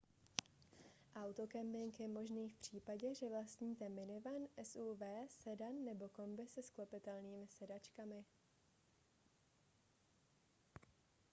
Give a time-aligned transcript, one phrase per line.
[1.15, 8.25] autokemping je možný v případě že vlastníte minivan suv sedan nebo kombi se sklopitelnými sedačkami